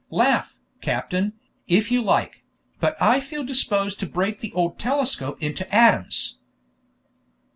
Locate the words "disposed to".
3.43-4.07